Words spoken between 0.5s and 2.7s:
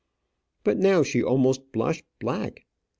But now she almost blushed black.